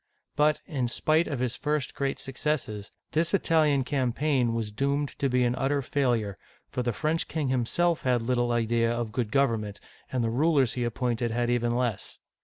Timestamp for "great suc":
1.93-2.33